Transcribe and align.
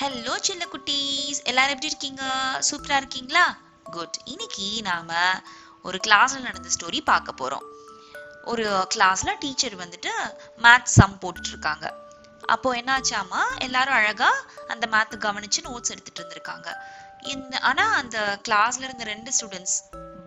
Hello 0.00 0.34
சின்ன 0.40 0.66
குட்டீஸ். 0.72 1.38
எல்லாரும் 1.42 1.72
எப்படி 1.72 1.86
இருக்கீங்க? 1.86 2.22
சூப்பரா 2.70 2.96
இருக்கீங்களா? 2.96 3.56
குட் 3.90 4.16
இன்னைக்கு 4.24 4.82
நாம 4.82 5.10
ஒரு 5.82 5.98
கிளாஸ்ல 6.06 6.40
நடந்த 6.40 6.68
ஸ்டோரி 6.76 7.00
பார்க்க 7.04 7.34
போறோம். 7.40 7.66
ஒரு 8.44 8.86
கிளாஸ்ல 8.94 9.34
டீச்சர் 9.38 9.76
வந்துட்டு 9.76 10.12
மேத்ஸ் 10.58 10.96
சம் 10.98 11.18
போட்டுட்டு 11.20 11.48
இருக்காங்க 11.48 11.86
அப்போ 12.46 12.74
என்னாச்சாமா? 12.74 13.42
எல்லாரும் 13.58 13.94
அழகா 13.94 14.30
அந்த 14.68 14.86
மேத் 14.86 15.20
கவனிச்சு 15.26 15.60
நோட்ஸ் 15.68 15.92
எடுத்துட்டு 15.94 16.22
இருந்திருக்காங்க 16.22 16.68
இந்த 17.22 17.58
ஆனா 17.58 17.92
அந்த 17.92 18.40
கிளாஸ்ல 18.48 18.86
இருந்த 18.88 19.04
ரெண்டு 19.04 19.32
ஸ்டூடெண்ட்ஸ் 19.38 19.76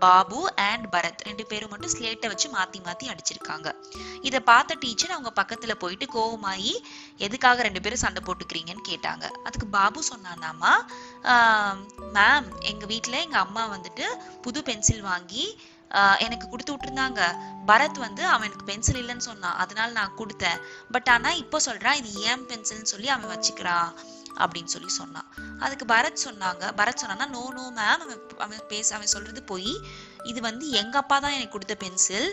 பாபு 0.03 0.39
அண்ட் 0.67 0.85
பரத் 0.93 1.23
ரெண்டு 1.27 1.43
பேரும் 1.51 1.71
மட்டும் 1.73 1.93
ஸ்லேட்டை 1.95 2.29
வச்சு 2.31 2.47
மாத்தி 2.55 2.79
மாத்தி 2.87 3.05
அடிச்சிருக்காங்க. 3.13 3.69
இதை 4.27 4.39
பார்த்த 4.51 4.79
டீச்சர் 4.83 5.15
அவங்க 5.15 5.31
பக்கத்துல 5.41 5.75
போயிட்டு 5.83 6.07
கோவமாயி 6.15 6.73
எதுக்காக 7.25 7.61
ரெண்டு 7.67 7.83
பேரும் 7.83 8.03
சண்டை 8.05 8.23
போட்டுக்கிறீங்கன்னு 8.27 8.89
கேட்டாங்க. 8.91 9.27
அதுக்கு 9.47 9.67
பாபு 9.77 10.01
சொன்னானாமா 10.11 10.73
மேம் 12.17 12.49
எங்க 12.71 12.85
வீட்டுல 12.93 13.21
எங்க 13.27 13.39
அம்மா 13.45 13.65
வந்துட்டு 13.75 14.07
புது 14.47 14.61
பென்சில் 14.69 15.07
வாங்கி 15.11 15.45
எனக்கு 16.25 16.45
கொடுத்து 16.51 16.73
விட்டுருந்தாங்க. 16.73 17.21
பரத் 17.69 17.99
வந்து 18.05 18.23
அவனுக்கு 18.35 18.63
பென்சில் 18.69 18.99
இல்லைன்னு 19.01 19.25
சொன்னான். 19.27 19.57
அதனால 19.63 19.89
நான் 19.97 20.15
கொடுத்தேன். 20.21 20.61
பட் 20.93 21.09
ஆனா 21.15 21.31
இப்போ 21.41 21.57
சொல்றான் 21.65 21.99
இது 22.01 22.11
ஏன் 22.29 22.45
பென்சில்னு 22.51 22.91
சொல்லி 22.93 23.09
அவன் 23.15 23.31
வச்சுக்கிறான். 23.33 23.91
அப்படின்னு 24.43 24.73
சொல்லி 24.75 24.91
சொன்னான் 24.99 25.29
அதுக்கு 25.63 25.85
பரத் 25.93 26.23
சொன்னாங்க. 26.25 26.63
பரத் 26.79 27.01
சொன்னான்னா 27.01 27.27
நோ 27.35 27.43
நோ 27.57 27.65
மேம் 27.79 28.03
அவன் 28.05 28.21
அவன் 28.45 28.63
பேச 28.73 28.95
அவன் 28.97 29.13
சொல்றது 29.15 29.43
போய். 29.51 29.73
இது 30.31 30.39
வந்து 30.49 30.65
எங்க 30.81 30.95
அப்பா 31.03 31.17
தான் 31.19 31.35
எனக்கு 31.37 31.55
கொடுத்த 31.55 31.75
பென்சில். 31.85 32.29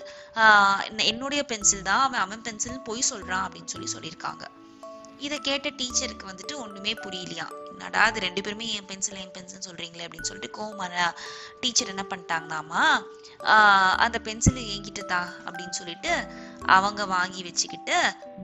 என்னுடைய 1.12 1.42
பென்சில் 1.52 1.88
தான். 1.91 2.05
அவன் 2.06 2.24
அவன் 2.27 2.46
பென்சில் 2.48 2.86
போய் 2.91 3.10
சொல்றான் 3.12 3.44
அப்படின்னு 3.46 3.74
சொல்லி 3.74 3.91
சொல்லியிருக்காங்க. 3.96 4.44
இதை 5.27 5.38
கேட்ட 5.46 5.69
டீச்சருக்கு 5.78 6.28
வந்துட்டு 6.28 6.55
ஒண்ணுமே 6.64 6.92
புரியலையா? 7.05 7.47
என்னடா 7.72 8.00
அது 8.08 8.19
ரெண்டு 8.25 8.41
பேருமே 8.44 8.66
என் 8.77 8.86
பென்சில் 8.88 9.20
என் 9.22 9.34
பென்சில் 9.34 9.64
சொல்றீங்களே 9.66 10.06
அப்படின்னு 10.06 10.28
சொல்லிட்டு 10.28 10.56
கோவமான 10.56 10.94
டீச்சர் 11.60 11.92
என்ன 11.92 12.05
பண்ணிட்டாங்கனாமா 12.10 12.82
அந்த 14.05 14.16
பென்சில் 14.27 14.60
என்கிட்ட 14.72 15.03
தான் 15.12 15.30
அப்படின்னு 15.47 15.77
சொல்லிட்டு 15.78 16.12
அவங்க 16.77 17.05
வாங்கி 17.14 17.42
வச்சுக்கிட்டு 17.48 17.97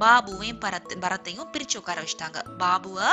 பாபுவையும் 0.03 0.62
பரத் 0.64 0.94
பரத்தையும் 1.05 1.50
பிரிச்சு 1.55 1.81
உட்கார 1.83 2.05
வச்சுட்டாங்க. 2.05 2.41
பாபுவை 2.62 3.11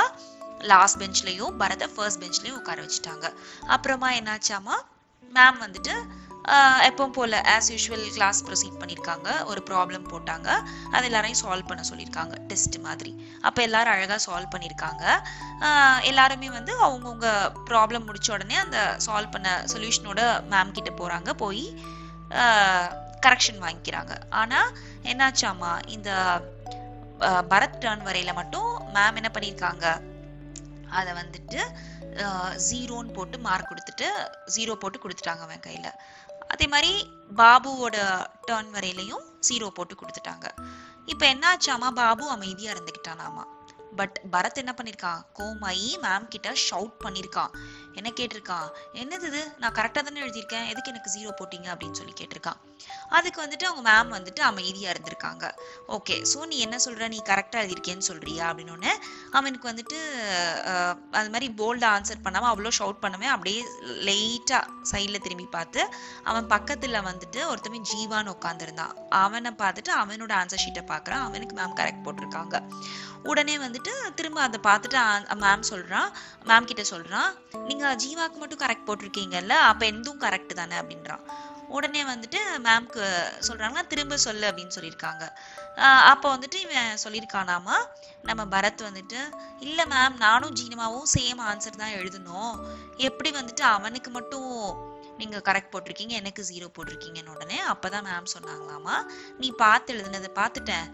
லாஸ்ட் 0.58 1.02
பெஞ்ச்லேயும் 1.02 1.50
பரத 1.50 1.88
ஃபர்ஸ்ட் 1.88 2.24
பெஞ்ச்லேயும் 2.24 2.58
உட்கார 2.60 2.82
வச்சுட்டாங்க. 2.82 3.34
அப்புறமா 3.66 4.12
என்னாச்சாமா? 4.12 4.76
மேம் 5.34 5.58
வந்துட்டு 5.60 5.94
ஆஹ் 6.48 6.80
எப்பவும் 6.88 7.34
ஆஸ் 7.52 7.68
யூஷுவல் 7.68 8.12
கிளாஸ் 8.12 8.44
ப்ரொசீட் 8.44 8.80
பண்ணியிருக்காங்க 8.80 9.44
ஒரு 9.44 9.62
ப்ராப்ளம் 9.70 10.08
போட்டாங்க. 10.12 10.62
அது 10.92 11.04
எல்லாரையும் 11.04 11.40
சால்வ் 11.40 11.66
பண்ண 11.66 11.82
சொல்லியிருக்காங்க 11.90 12.38
டெஸ்ட் 12.38 12.76
மாதிரி. 12.78 13.28
அப்போ 13.40 13.62
எல்லாரும் 13.62 13.92
அழகாக 13.92 14.20
சால்வ் 14.26 14.52
பண்ணியிருக்காங்க 14.54 15.04
எல்லாருமே 16.02 16.50
வந்து 16.50 16.86
அவங்கவுங்க 16.86 17.52
ப்ராப்ளம் 17.70 18.06
முடிச்ச 18.08 18.32
உடனே 18.32 18.56
அந்த 18.56 18.96
சால்வ் 19.06 19.30
பண்ண 19.30 19.64
சொல்யூஷனோட 19.72 20.44
மேம் 20.50 20.72
கிட்ட 20.72 20.90
போகிறாங்க 20.90 21.30
போய் 21.32 21.82
கரெக்ஷன் 23.26 23.60
வாங்கிக்கிறாங்க. 23.60 24.12
ஆனால் 24.30 24.76
என்னாச்சாமா? 25.02 25.88
இந்த 25.88 26.10
பரத் 27.20 27.80
டர்ன் 27.80 28.02
வரையில் 28.02 28.32
மட்டும் 28.32 28.94
மேம் 28.94 29.14
என்ன 29.14 29.30
பண்ணியிருக்காங்க 29.32 30.12
அதை 30.98 31.12
வந்துட்டு 31.20 31.60
ஜீரோன்னு 32.68 33.14
போட்டு 33.18 33.38
மார்க் 33.46 33.70
கொடுத்துட்டு 33.70 34.08
ஜீரோ 34.54 34.74
போட்டு 34.82 34.98
கொடுத்துட்டாங்க 35.02 35.44
அவன் 35.46 35.64
கையில. 35.66 35.88
அதே 36.52 36.66
மாதிரி 36.66 36.92
பாபுவோட 37.40 37.96
டர்ன் 38.48 38.70
வரையிலையும் 38.76 39.24
ஜீரோ 39.48 39.68
போட்டு 39.78 39.94
கொடுத்துட்டாங்க. 40.00 40.46
இப்போ 41.12 41.24
என்னாச்சாமா 41.34 41.88
பாபு 42.02 42.24
அமைதியா 42.36 42.72
இருந்துக்கிட்டானாமா 42.72 43.44
பட் 44.00 44.16
பரத் 44.34 44.60
என்ன 44.62 44.74
பண்ணியிருக்கான் 44.78 45.20
கோமாயி 45.38 45.88
மேம் 46.04 46.26
கிட்ட 46.34 46.52
ஷவுட் 46.68 46.96
பண்ணியிருக்கான் 47.04 47.52
என்ன 47.98 48.08
கேட்டிருக்கான் 48.18 48.68
என்னது 49.00 49.26
இது? 49.30 49.42
நான் 49.62 49.76
கரெக்டாக 49.78 50.04
தானே 50.06 50.22
எழுதியிருக்கேன். 50.26 50.68
எதுக்கு 50.72 50.92
எனக்கு 50.92 51.12
ஜீரோ 51.16 51.32
போட்டீங்க? 51.40 51.68
அப்படின்னு 51.74 51.98
சொல்லி 52.00 52.14
கேட்டிருக்கான் 52.20 52.60
அதுக்கு 53.16 53.38
வந்துட்டு 53.42 53.66
அவங்க 53.68 53.82
மேம் 53.90 54.10
வந்துட்டு 54.16 54.42
அமைதியாக 54.50 54.94
இருந்திருக்காங்க. 54.94 55.44
ஓகே 55.96 56.16
ஸோ 56.32 56.38
நீ 56.50 56.56
என்ன 56.66 56.76
சொல்கிற 56.86 57.08
நீ 57.14 57.18
கரெக்டாக 57.30 57.62
எழுதியிருக்கேன்னு 57.62 58.08
சொல்கிறியா 58.10 58.44
அப்படின்னு 58.50 58.92
அவனுக்கு 59.38 59.66
வந்துட்டு 59.70 59.98
அது 61.18 61.28
மாதிரி 61.34 61.46
போல்டாக 61.60 61.94
ஆன்சர் 61.96 62.24
பண்ணாமல் 62.26 62.50
அவ்வளோ 62.52 62.72
ஷவுட் 62.78 63.02
பண்ணவே 63.04 63.28
அப்படியே 63.34 63.60
லைட்டாக 64.08 64.62
சைடில் 64.90 65.24
திரும்பி 65.26 65.46
பார்த்து 65.56 65.80
அவன் 66.30 66.50
பக்கத்தில் 66.54 67.04
வந்துட்டு 67.10 67.40
ஒருத்தவன் 67.50 67.88
ஜீவான்னு 67.92 68.34
உட்காந்துருந்தான் 68.36 68.94
அவனை 69.22 69.52
பார்த்துட்டு 69.62 69.92
அவனோட 70.02 70.32
ஆன்சர் 70.40 70.62
ஷீட்டை 70.64 70.84
பார்க்குறான். 70.92 71.24
அவனுக்கு 71.28 71.56
மேம் 71.60 71.78
கரெக்ட் 71.80 72.04
போட்டிருக்காங்க. 72.06 72.56
உடனே 73.30 73.54
வந்துட்டு 73.58 73.83
திரும்ப 74.14 74.40
அதை 74.40 74.60
பார்த்துட்டு 74.62 75.00
மேம் 75.34 75.62
சொல்றான். 75.70 76.12
மேம் 76.44 76.64
கிட்ட 76.64 76.96
சொல்றான். 76.96 77.56
நீங்க 77.56 77.96
ஜீவாக்கு 77.96 78.32
மட்டும் 78.32 78.58
கரெக்ட் 78.58 78.88
போட்டிருக்கீங்கல்ல 78.88 79.48
அப்ப 79.48 79.86
எந்தும் 79.86 80.20
கரெக்ட் 80.20 80.52
தானே 80.52 80.76
அப்படின்றான். 80.76 81.20
உடனே 81.68 82.02
வந்துட்டு 82.02 82.38
மேம்க்கு 82.64 83.24
சொல்கிறாங்கன்னா 83.48 83.86
திரும்ப 83.86 84.16
சொல்லு 84.16 84.50
அப்படின்னு 84.50 84.70
சொல்லியிருக்காங்க. 84.74 85.36
ஆஹ் 85.76 85.98
அப்போ 85.98 86.36
வந்துட்டு 86.36 86.54
இவன் 86.54 86.98
சொல்லியிருக்கானாமா 87.04 87.86
நம்ம 88.22 88.60
பரத் 88.60 88.80
வந்துட்டு 88.82 89.32
இல்ல 89.58 89.84
மேம் 89.84 90.16
நானும் 90.16 90.54
ஜீனமாவும் 90.54 91.18
சேம் 91.18 91.40
ஆன்சர் 91.50 91.76
தான் 91.76 91.90
எழுதணும். 91.90 92.66
எப்படி 92.96 93.30
வந்துட்டு 93.30 93.60
அவனுக்கு 93.60 94.10
மட்டும் 94.10 94.92
நீங்க 95.18 95.38
கரெக்ட் 95.38 95.72
போட்டிருக்கீங்க 95.72 96.08
எனக்கு 96.08 96.46
ஜீரோ 96.52 96.72
போட்டிருக்கீங்கன்னு 96.78 97.34
உடனே 97.34 97.60
அப்பதான் 97.62 98.04
மேம் 98.04 98.24
சொன்னாங்களாமா 98.38 99.04
நீ 99.38 99.50
பார்த்து 99.50 99.94
எழுதுனதை 99.94 100.38
பார்த்துட்டேன். 100.38 100.90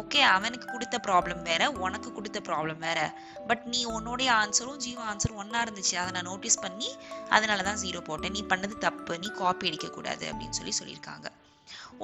ஓகே 0.00 0.20
அவனுக்கு 0.34 0.66
கொடுத்த 0.72 0.96
ப்ராப்ளம் 1.06 1.42
வேற 1.48 1.62
உனக்கு 1.84 2.08
கொடுத்த 2.16 2.38
ப்ராப்ளம் 2.48 2.80
வேற. 2.86 3.00
பட் 3.48 3.64
நீ 3.72 3.80
உன்னுடைய 3.96 4.28
ஆன்சரும் 4.40 4.80
ஜீவா 4.84 5.02
ஆன்சரும் 5.10 5.40
ஒன்றா 5.42 5.60
இருந்துச்சு. 5.64 5.96
அதை 6.02 6.10
நான் 6.16 6.28
நோட்டீஸ் 6.30 6.58
பண்ணி 6.64 6.90
அதனால 7.36 7.62
தான் 7.68 7.80
ஜீரோ 7.84 8.00
போட்டேன். 8.08 8.34
நீ 8.36 8.42
பண்ணது 8.52 8.76
தப்பு. 8.86 9.14
நீ 9.24 9.30
காப்பி 9.40 9.70
அடிக்கக்கூடாது 9.70 10.26
அப்படின்னு 10.32 10.58
சொல்லி 10.60 10.74
சொல்லியிருக்காங்க. 10.80 11.26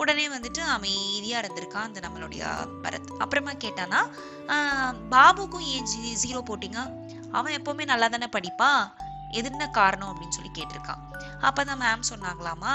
உடனே 0.01 0.25
வந்துட்டு 0.35 0.61
அமைதியாக 0.75 1.43
இருந்திருக்கான் 1.43 1.87
அந்த 1.89 2.01
நம்மளுடைய 2.05 2.43
பரத். 2.85 3.11
அப்புறமா 3.25 3.53
கேட்டானா 3.65 4.01
பாபுக்கும் 5.15 5.67
ஏன் 5.75 5.89
ஜீ 5.93 6.03
ஜீரோ 6.25 6.41
போட்டிங்க? 6.51 6.81
அவன் 7.39 7.57
எப்போவுமே 7.59 7.85
நல்லா 7.93 8.09
தானே 8.15 8.29
படிப்பான்? 8.37 8.83
எது 9.39 9.49
என்ன 9.55 9.67
காரணம்? 9.81 10.13
அப்படின்னு 10.13 10.37
சொல்லி 10.37 10.53
கேட்டிருக்கான். 10.59 11.03
அப்போ 11.49 11.65
தான் 11.71 11.83
மேம் 11.83 12.09
சொன்னாங்களாமா 12.13 12.75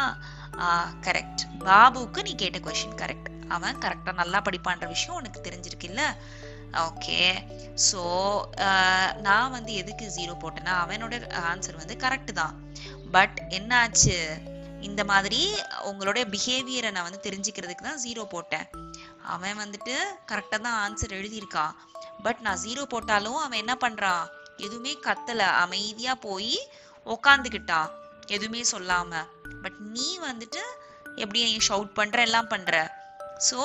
கரெக்ட் 1.08 1.42
பாபுக்கு 1.70 2.20
நீ 2.28 2.34
கேட்ட 2.44 2.60
கொஷின் 2.68 3.00
கரெக்ட் 3.02 3.30
அவன் 3.56 3.82
கரெக்டாக 3.84 4.20
நல்லா 4.22 4.40
படிப்பான்ற 4.48 4.88
விஷயம் 4.88 5.18
உனக்கு 5.20 5.40
தெரிஞ்சிருக்குல்ல? 5.48 6.04
ஓகே 6.88 7.20
ஸோ 7.88 8.02
நான் 9.28 9.54
வந்து 9.56 9.74
எதுக்கு 9.82 10.06
ஜீரோ 10.18 10.34
போட்டேன்னா 10.44 10.74
அவனோட 10.84 11.16
ஆன்சர் 11.52 11.82
வந்து 11.82 11.96
கரெக்டு 12.04 12.32
தான். 12.42 12.56
பட் 13.16 13.38
என்னாச்சு? 13.58 14.18
இந்த 14.82 15.04
மாதிரி 15.12 15.42
உங்களுடைய 15.90 16.24
பிஹேவியரை 16.34 16.90
நான் 16.92 17.08
வந்து 17.10 17.26
தெரிஞ்சுக்கிறதுக்கு 17.28 17.88
தான் 17.90 18.02
ஜீரோ 18.06 18.24
போட்டேன். 18.34 18.66
அவன் 19.36 19.60
வந்துட்டு 19.64 19.96
கரெக்டாக 20.32 20.62
தான் 20.68 20.80
ஆன்சர் 20.86 21.18
எழுதியிருக்கான். 21.20 21.76
பட் 22.26 22.42
நான் 22.48 22.62
ஜீரோ 22.66 22.84
போட்டாலும் 22.94 23.40
அவன் 23.44 23.62
என்ன 23.64 23.76
பண்ணுறான் 23.86 24.26
எதுவுமே 24.58 24.94
கத்தலை. 25.08 25.48
அமைதியாக 25.64 26.24
போய் 26.28 26.56
உக்காந்துக்கிட்டான். 27.16 27.90
எதுவுமே 28.36 28.62
சொல்லாமல் 28.74 29.28
பட் 29.64 29.80
நீ 29.96 30.08
வந்துட்டு 30.30 30.62
எப்படி 31.24 31.42
ஷவுட் 31.68 31.92
பண்ணுற 32.00 32.20
எல்லாம் 32.28 32.50
பண்ணுற 32.54 32.76
ஸோ 33.40 33.60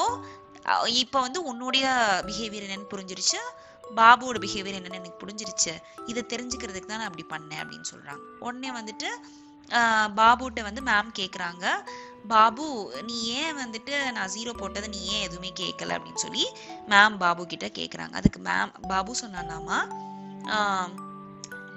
இப்போ 1.03 1.19
வந்து 1.21 1.41
உன்னுடைய 1.45 1.85
பிஹேவியர் 2.29 2.67
என்னன்னு 2.67 2.93
புரிஞ்சிருச்சு. 2.95 3.41
பாபுவோட 3.85 4.39
பிஹேவியர் 4.45 4.79
என்னன்னு 4.79 5.01
எனக்கு 5.01 5.23
புரிஞ்சிருச்சு. 5.23 5.73
இதை 6.07 6.23
தெரிஞ்சுக்கிறதுக்கு 6.33 6.91
தான் 6.91 7.01
நான் 7.03 7.11
அப்படி 7.11 7.27
பண்ணேன் 7.35 7.63
அப்படின்னு 7.63 7.91
சொல்கிறாங்க 7.93 8.23
உடனே 8.41 8.71
வந்துட்டு 8.71 9.09
பாபுகிட்ட 10.15 10.61
வந்து 10.63 10.83
மேம் 10.83 11.11
கேட்குறாங்க 11.19 11.65
பாபு 12.27 12.65
நீ 13.09 13.17
ஏன் 13.43 13.59
வந்துட்டு 13.59 13.95
நான் 14.17 14.33
ஜீரோ 14.35 14.53
போட்டதை 14.61 14.89
நீ 14.89 15.01
ஏன் 15.15 15.27
எதுவுமே 15.29 15.51
கேட்கல 15.61 15.97
அப்படின்னு 15.97 16.25
சொல்லி 16.27 16.45
மேம் 16.89 17.19
பாபு 17.19 17.47
கிட்ட 17.47 17.69
கேட்குறாங்க 17.79 18.13
அதுக்கு 18.13 18.41
மேம் 18.41 18.73
பாபு 18.89 19.15
சொன்னானாமா 19.23 19.79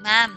மேம் 0.08 0.34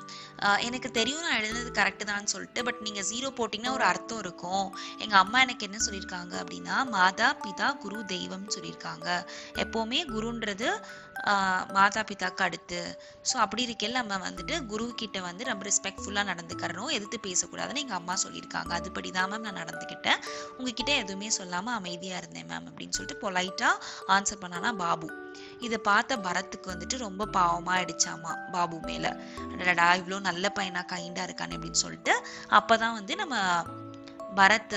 எனக்கு 0.66 0.88
தெரியும் 0.96 1.24
நான் 1.24 1.38
எழுதுனது 1.40 1.70
கரெக்டு 1.78 2.04
தான் 2.10 2.30
சொல்லிட்டு 2.32 2.60
பட் 2.66 2.80
நீங்க 2.86 3.02
ஜீரோ 3.10 3.28
போட்டீங்கன்னா 3.38 3.76
ஒரு 3.76 3.84
அர்த்தம் 3.90 4.22
இருக்கும். 4.24 4.66
எங்க 5.04 5.14
அம்மா 5.22 5.38
எனக்கு 5.44 5.66
என்ன 5.68 5.78
சொல்லியிருக்காங்க 5.86 6.34
அப்படின்னா 6.42 6.76
மாதா 6.96 7.28
பிதா 7.44 7.68
குரு 7.84 7.98
தெய்வம்னு 8.14 8.54
சொல்லியிருக்காங்க. 8.56 9.08
எப்பவுமே 9.64 10.00
குருன்றது 10.14 10.68
மாதா 11.76 12.02
பிதாக்கு 12.08 12.42
அடுத்து. 12.46 12.80
ஸோ 13.30 13.36
அப்படி 13.44 13.62
இருக்கையில் 13.66 13.98
நம்ம 14.00 14.18
வந்துட்டு 14.28 14.54
குரு 14.72 14.86
கிட்ட 15.02 15.20
வந்து 15.28 15.44
ரொம்ப 15.50 15.64
ரெஸ்பெக்ட்ஃபுல்லாக 15.70 16.30
நடந்துக்கிறோம் 16.32 16.92
எதிர்த்து 16.96 17.18
பேசக்கூடாதுன்னு 17.28 17.82
எங்கள் 17.84 17.98
அம்மா 18.00 18.14
சொல்லியிருக்காங்க. 18.24 18.72
அதுபடி 18.80 19.10
தான் 19.18 19.30
மேம் 19.32 19.46
நான் 19.46 19.60
நடந்துக்கிட்டேன். 19.62 20.20
உங்ககிட்ட 20.56 20.92
எதுவுமே 21.02 21.30
சொல்லாமல் 21.38 21.76
அமைதியாக 21.80 22.20
இருந்தேன் 22.22 22.48
மேம் 22.50 22.68
அப்படின்னு 22.70 22.96
சொல்லிட்டு 22.98 23.22
பொலைட்டாக 23.24 23.82
ஆன்சர் 24.16 24.42
பண்ணானா 24.44 24.72
பாபு. 24.82 25.08
இதை 25.66 25.78
பார்த்த 25.90 26.18
பரத்துக்கு 26.26 26.68
வந்துட்டு 26.72 26.96
ரொம்ப 27.06 27.22
பாவமாக 27.38 27.74
ஆயிடுச்சாமா 27.76 28.34
பாபு 28.54 28.76
மேலே. 28.88 29.10
அடடா 29.60 29.88
இவ்வளோ 30.00 30.20
நல்ல 30.28 30.46
பையனா 30.58 30.82
கைண்டாக 30.94 31.28
இருக்கானே 31.28 31.56
அப்படின்னு 31.58 31.82
சொல்லிட்டு 31.84 32.14
அப்போ 32.58 32.74
தான் 32.84 32.96
வந்து 32.98 33.16
நம்ம 33.22 33.36
பரத் 34.38 34.74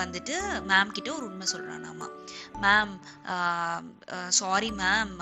வந்துட்டு 0.00 0.34
மேம் 0.70 0.94
கிட்ட 0.96 1.08
ஒரு 1.16 1.24
உண்மை 1.30 1.46
சொல்றானாமா. 1.52 2.06
மேம் 2.62 2.92
சாரி 4.38 4.70
மேம் 4.80 5.12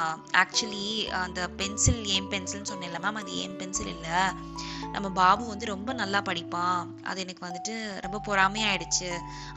ஆக்சுவலி 0.42 0.88
அந்த 1.22 1.40
பென்சில் 1.60 2.00
ஏன் 2.16 2.30
பென்சில்னு 2.34 2.70
சொன்னேன்ல 2.72 3.00
மேம் 3.06 3.20
அது 3.22 3.32
ஏன் 3.44 3.56
பென்சில் 3.60 3.92
இல்லை? 3.94 4.20
நம்ம 4.94 5.08
பாபு 5.20 5.44
வந்து 5.52 5.66
ரொம்ப 5.72 5.90
நல்லா 6.00 6.20
படிப்பான். 6.28 6.80
அது 7.10 7.18
எனக்கு 7.24 7.46
வந்துட்டு 7.46 7.74
ரொம்ப 8.04 8.18
பொறாமையாயிடுச்சு. 8.28 9.10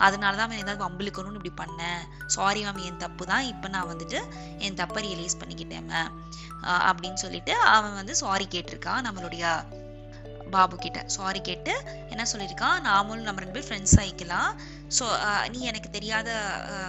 அதனால 0.06 0.36
தான் 0.38 0.48
அவன் 0.48 0.64
ஏதாவது 0.64 0.86
வம்பிழுக்கணும்னு 0.86 1.40
இப்படி 1.40 1.54
பண்ணேன். 1.64 2.02
சாரி 2.36 2.62
மேம் 2.68 2.84
என் 2.90 3.02
தப்பு 3.06 3.26
தான். 3.32 3.48
இப்போ 3.54 3.70
நான் 3.76 3.92
வந்துட்டு 3.94 4.22
என் 4.66 4.80
தப்பை 4.82 5.02
ரியலைஸ் 5.08 5.40
பண்ணிக்கிட்டேன் 5.42 5.90
மேம் 5.92 6.14
அப்படின்னு 6.88 7.20
சொல்லிட்டு 7.24 7.54
அவன் 7.76 8.00
வந்து 8.00 8.14
சாரி 8.22 8.46
கேட்டிருக்கான் 8.54 9.06
நம்மளுடைய 9.08 9.44
பாபு 10.56 10.76
கிட்ட 10.78 11.00
சாரி 11.16 11.40
கேட்டு 11.42 11.74
என்ன 12.10 12.24
சொல்லியிருக்கான் 12.32 12.78
நாமளும் 12.88 13.28
நம்ம 13.28 13.42
ரெண்டு 13.44 13.56
பேரும் 13.56 13.70
ஃப்ரெண்ட்ஸ் 13.70 13.96
ஆகிக்கலாம் 14.04 14.52
ஸோ 14.98 15.06
நீ 15.50 15.60
எனக்கு 15.62 15.90
தெரியாத 15.90 16.30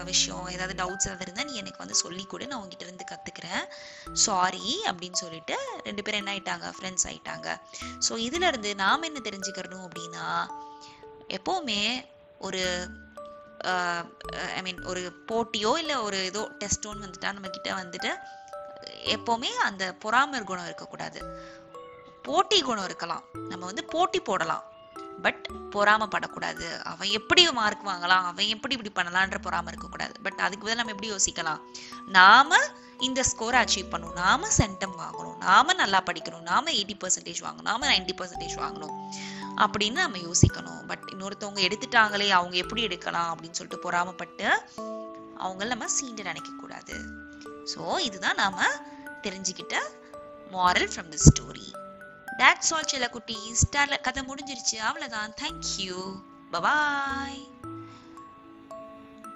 விஷயம் 0.05 0.46
ஏதாவது 0.49 0.75
டவுட்ஸ் 0.81 1.06
ஏதாவது 1.08 1.25
இருந்தால் 1.26 1.49
நீ 1.50 1.55
எனக்கு 1.55 1.78
வந்து 1.78 1.94
சொல்லி 1.94 2.25
கொடு. 2.25 2.46
நான் 2.46 2.60
உங்ககிட்ட 2.60 2.84
இருந்து 2.84 3.05
கற்றுக்கிறேன் 3.12 3.64
சாரி 4.12 4.66
அப்படின்னு 4.87 5.20
சொல்லிட்டு 5.25 5.56
ரெண்டு 5.82 6.02
பேரும் 6.02 6.20
என்ன 6.22 6.32
ஆயிட்டாங்க? 6.34 6.69
ஃப்ரெண்ட்ஸ் 6.78 7.06
ஆயிட்டாங்க. 7.10 7.49
ஸோ 8.08 8.14
இதுலேருந்து 8.26 8.72
நாம் 8.75 9.02
என்ன 9.02 9.20
தெரிஞ்சுக்கிறணும் 9.28 9.87
அப்படின்னா 9.88 10.26
எப்போவுமே 11.38 11.81
ஒரு 12.38 12.62
ஐ 14.56 14.62
மீன் 14.62 14.82
ஒரு 14.84 15.00
போட்டியோ 15.31 15.70
இல்லை 15.76 15.96
ஒரு 15.96 16.25
ஏதோ 16.25 16.43
டெஸ்ட்டோன்னு 16.64 17.06
வந்துட்டா 17.06 17.32
நம்ம 17.32 17.49
வந்துட்டு 17.84 18.12
எப்போவுமே 19.14 19.50
அந்த 19.69 19.84
பொறாமர் 20.04 20.49
குணம் 20.50 20.64
இருக்கக்கூடாது. 20.64 21.20
போட்டி 22.28 22.58
குணம் 22.62 22.84
இருக்கலாம். 22.84 23.25
நம்ம 23.48 23.62
வந்து 23.64 23.84
போட்டி 23.84 24.20
போடலாம். 24.20 24.64
பட் 25.22 25.44
பொறாமப்படக்கூடாது 25.75 26.66
அவன் 26.82 27.08
எப்படி 27.08 27.42
மார்க் 27.52 27.86
வாங்கலாம்? 27.86 28.25
அவன் 28.30 28.50
எப்படி 28.54 28.75
இப்படி 28.78 28.92
பண்ணலான்ற 28.98 29.38
பொறாம 29.46 29.70
இருக்கக்கூடாது. 29.72 30.14
பட் 30.22 30.40
அதுக்கு 30.46 30.64
பதில் 30.66 30.80
நம்ம 30.80 30.92
எப்படி 30.94 31.10
யோசிக்கலாம்? 31.12 31.62
நாம 32.19 32.58
இந்த 32.98 33.20
ஸ்கோரை 33.30 33.58
அச்சீவ் 33.62 33.92
பண்ணணும். 33.92 34.19
நாம 34.25 34.48
சென்டம் 34.58 34.94
வாங்கணும். 35.02 35.36
நாம 35.36 35.75
நல்லா 35.75 36.02
படிக்கணும். 36.02 36.46
நாம 36.50 36.70
எயிட்டி 36.70 36.96
பர்சன்டேஜ் 37.02 37.42
வாங்கணும். 37.46 37.69
நாம 37.70 37.86
நைன்டி 37.92 38.14
பர்சன்டேஜ் 38.20 38.56
வாங்கணும். 38.56 38.94
அப்படின்னு 39.56 39.98
நம்ம 40.04 40.19
யோசிக்கணும். 40.19 40.82
பட் 40.86 41.04
இன்னொருத்தவங்க 41.12 41.60
எடுத்துட்டாங்களே 41.66 42.28
அவங்க 42.30 42.56
எப்படி 42.56 42.82
எடுக்கலாம் 42.82 43.30
அப்படின்னு 43.32 43.58
சொல்லிட்டு 43.60 43.84
பொறாமப்பட்டு 43.86 44.46
அவங்கள 45.44 45.66
நம்ம 45.66 45.86
சீண்டு 45.96 46.22
நினைக்க 46.22 46.50
கூடாது 46.60 46.94
ஸோ 47.72 47.80
இதுதான் 47.98 48.34
நாம 48.34 48.66
தெரிஞ்சுக்கிட்ட 49.22 49.76
moral 50.52 50.90
from 50.92 51.10
the 51.14 51.20
story 51.26 51.66
that's 52.38 52.73
all 52.75 52.90
சில 52.93 53.11
குட்டீஸ் 53.12 53.62
கதை 54.00 54.23
முடிஞ்சிருச்சு. 54.23 54.76
அவ்வளோதான் 54.88 55.32
தேங்க்யூ 55.43 55.96
பபாய் 56.52 57.57